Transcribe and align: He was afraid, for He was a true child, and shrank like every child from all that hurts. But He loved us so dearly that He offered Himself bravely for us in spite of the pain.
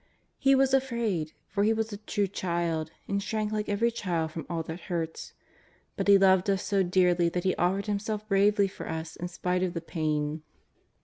He 0.39 0.55
was 0.55 0.73
afraid, 0.73 1.31
for 1.47 1.63
He 1.63 1.73
was 1.73 1.93
a 1.93 1.97
true 1.97 2.25
child, 2.25 2.89
and 3.07 3.21
shrank 3.21 3.51
like 3.51 3.69
every 3.69 3.91
child 3.91 4.31
from 4.31 4.47
all 4.49 4.63
that 4.63 4.79
hurts. 4.89 5.33
But 5.95 6.07
He 6.07 6.17
loved 6.17 6.49
us 6.49 6.63
so 6.65 6.81
dearly 6.81 7.29
that 7.29 7.43
He 7.43 7.53
offered 7.55 7.85
Himself 7.85 8.27
bravely 8.27 8.67
for 8.67 8.89
us 8.89 9.15
in 9.15 9.27
spite 9.27 9.61
of 9.61 9.75
the 9.75 9.79
pain. 9.81 10.41